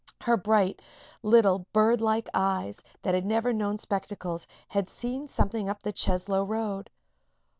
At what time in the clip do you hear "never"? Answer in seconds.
3.23-3.49